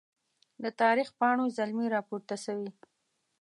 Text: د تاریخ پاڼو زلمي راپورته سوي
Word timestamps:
د 0.63 0.65
تاریخ 0.81 1.07
پاڼو 1.19 1.45
زلمي 1.57 1.87
راپورته 1.95 2.35
سوي 2.45 2.69